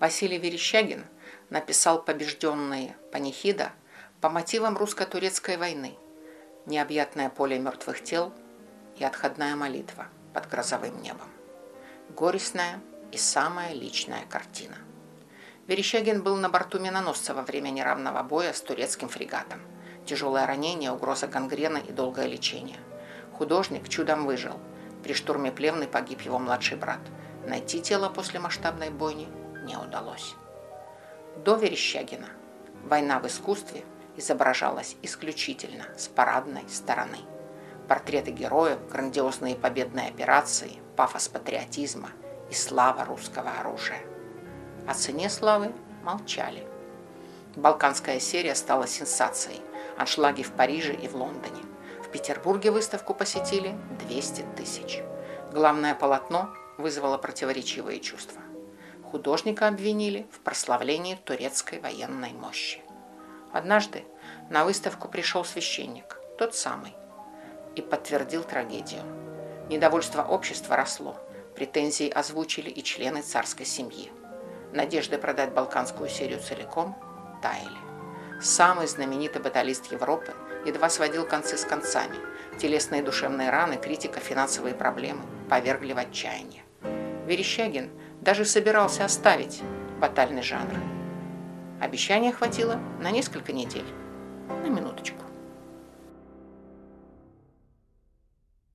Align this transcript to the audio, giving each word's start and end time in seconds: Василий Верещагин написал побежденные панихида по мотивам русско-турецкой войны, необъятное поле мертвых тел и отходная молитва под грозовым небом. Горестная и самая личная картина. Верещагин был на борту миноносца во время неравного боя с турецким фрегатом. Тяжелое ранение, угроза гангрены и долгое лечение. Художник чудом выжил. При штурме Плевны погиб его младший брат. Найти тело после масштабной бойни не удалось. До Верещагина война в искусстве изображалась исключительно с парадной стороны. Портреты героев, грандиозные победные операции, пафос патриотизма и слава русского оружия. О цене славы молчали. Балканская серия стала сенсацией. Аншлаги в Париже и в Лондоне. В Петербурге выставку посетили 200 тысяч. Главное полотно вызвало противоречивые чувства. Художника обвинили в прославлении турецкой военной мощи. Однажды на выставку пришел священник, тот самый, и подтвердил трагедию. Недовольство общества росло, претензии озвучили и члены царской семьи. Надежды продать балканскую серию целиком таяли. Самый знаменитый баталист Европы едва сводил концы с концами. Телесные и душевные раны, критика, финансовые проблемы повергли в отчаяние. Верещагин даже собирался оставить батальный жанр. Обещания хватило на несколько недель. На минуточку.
Василий 0.00 0.38
Верещагин 0.38 1.04
написал 1.50 2.00
побежденные 2.00 2.96
панихида 3.10 3.72
по 4.20 4.28
мотивам 4.28 4.76
русско-турецкой 4.76 5.56
войны, 5.56 5.96
необъятное 6.66 7.30
поле 7.30 7.58
мертвых 7.58 8.04
тел 8.04 8.32
и 8.96 9.04
отходная 9.04 9.56
молитва 9.56 10.06
под 10.34 10.48
грозовым 10.48 11.02
небом. 11.02 11.28
Горестная 12.10 12.80
и 13.10 13.16
самая 13.16 13.74
личная 13.74 14.24
картина. 14.30 14.76
Верещагин 15.66 16.22
был 16.22 16.36
на 16.36 16.48
борту 16.48 16.78
миноносца 16.78 17.34
во 17.34 17.42
время 17.42 17.70
неравного 17.70 18.22
боя 18.22 18.52
с 18.52 18.60
турецким 18.60 19.08
фрегатом. 19.08 19.60
Тяжелое 20.06 20.46
ранение, 20.46 20.92
угроза 20.92 21.26
гангрены 21.26 21.82
и 21.86 21.92
долгое 21.92 22.28
лечение. 22.28 22.78
Художник 23.32 23.88
чудом 23.88 24.26
выжил. 24.26 24.60
При 25.02 25.12
штурме 25.12 25.50
Плевны 25.50 25.88
погиб 25.88 26.20
его 26.20 26.38
младший 26.38 26.76
брат. 26.78 27.00
Найти 27.44 27.82
тело 27.82 28.08
после 28.08 28.38
масштабной 28.38 28.90
бойни 28.90 29.28
не 29.64 29.76
удалось. 29.76 30.34
До 31.36 31.56
Верещагина 31.56 32.28
война 32.84 33.20
в 33.20 33.26
искусстве 33.26 33.84
изображалась 34.16 34.96
исключительно 35.02 35.84
с 35.96 36.08
парадной 36.08 36.68
стороны. 36.68 37.18
Портреты 37.86 38.32
героев, 38.32 38.78
грандиозные 38.90 39.54
победные 39.54 40.08
операции, 40.08 40.78
пафос 40.96 41.28
патриотизма 41.28 42.10
и 42.50 42.54
слава 42.54 43.04
русского 43.04 43.50
оружия. 43.60 44.00
О 44.86 44.94
цене 44.94 45.30
славы 45.30 45.72
молчали. 46.02 46.66
Балканская 47.56 48.20
серия 48.20 48.54
стала 48.54 48.86
сенсацией. 48.86 49.60
Аншлаги 49.96 50.42
в 50.42 50.52
Париже 50.52 50.94
и 50.94 51.08
в 51.08 51.16
Лондоне. 51.16 51.62
В 52.04 52.08
Петербурге 52.08 52.70
выставку 52.70 53.14
посетили 53.14 53.76
200 54.06 54.44
тысяч. 54.56 55.02
Главное 55.52 55.94
полотно 55.94 56.54
вызвало 56.78 57.18
противоречивые 57.18 58.00
чувства. 58.00 58.40
Художника 59.10 59.68
обвинили 59.68 60.26
в 60.30 60.40
прославлении 60.40 61.14
турецкой 61.14 61.80
военной 61.80 62.32
мощи. 62.32 62.80
Однажды 63.52 64.04
на 64.50 64.66
выставку 64.66 65.08
пришел 65.08 65.46
священник, 65.46 66.20
тот 66.36 66.54
самый, 66.54 66.94
и 67.74 67.80
подтвердил 67.80 68.44
трагедию. 68.44 69.02
Недовольство 69.70 70.22
общества 70.22 70.76
росло, 70.76 71.16
претензии 71.54 72.10
озвучили 72.10 72.68
и 72.68 72.82
члены 72.82 73.22
царской 73.22 73.64
семьи. 73.64 74.12
Надежды 74.72 75.16
продать 75.16 75.54
балканскую 75.54 76.10
серию 76.10 76.40
целиком 76.40 76.94
таяли. 77.40 77.78
Самый 78.42 78.86
знаменитый 78.86 79.40
баталист 79.40 79.90
Европы 79.90 80.34
едва 80.66 80.90
сводил 80.90 81.26
концы 81.26 81.56
с 81.56 81.64
концами. 81.64 82.16
Телесные 82.60 83.00
и 83.00 83.04
душевные 83.04 83.48
раны, 83.48 83.78
критика, 83.78 84.20
финансовые 84.20 84.74
проблемы 84.74 85.22
повергли 85.48 85.94
в 85.94 85.98
отчаяние. 85.98 86.62
Верещагин 87.26 87.90
даже 88.20 88.44
собирался 88.44 89.04
оставить 89.04 89.62
батальный 90.00 90.42
жанр. 90.42 90.74
Обещания 91.80 92.32
хватило 92.32 92.80
на 93.00 93.10
несколько 93.10 93.52
недель. 93.52 93.86
На 94.64 94.68
минуточку. 94.68 95.27